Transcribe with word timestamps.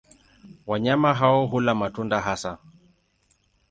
Wanyama 0.67 1.13
hao 1.13 1.45
hula 1.47 1.75
matunda 1.75 2.21
hasa. 2.21 2.57